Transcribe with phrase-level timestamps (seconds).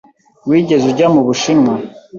[0.49, 1.73] Wigeze ujya mu Bushinwa?